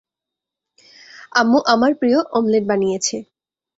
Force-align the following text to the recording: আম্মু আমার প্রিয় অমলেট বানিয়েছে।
আম্মু 1.33 1.59
আমার 1.73 1.91
প্রিয় 1.99 2.19
অমলেট 2.37 2.63
বানিয়েছে। 2.67 3.17